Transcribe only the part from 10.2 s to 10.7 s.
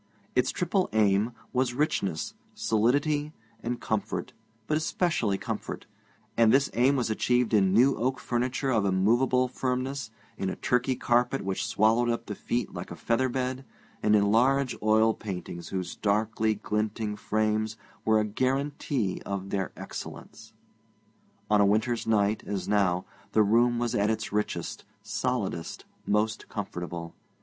in a